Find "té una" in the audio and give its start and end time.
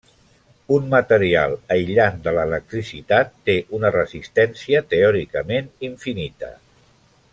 3.51-3.93